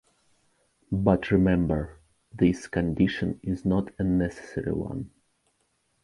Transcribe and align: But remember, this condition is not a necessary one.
But 0.91 1.29
remember, 1.29 1.99
this 2.33 2.67
condition 2.67 3.39
is 3.43 3.65
not 3.65 3.91
a 3.99 4.03
necessary 4.03 4.71
one. 4.71 5.11